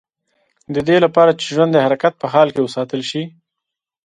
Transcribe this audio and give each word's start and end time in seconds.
د 0.75 0.77
دې 0.87 0.97
لپاره 1.05 1.31
چې 1.39 1.45
ژوند 1.55 1.71
د 1.73 1.77
حرکت 1.85 2.13
په 2.21 2.27
حال 2.33 2.47
کې 2.53 2.61
وساتل 2.63 3.01
شي. 3.09 3.23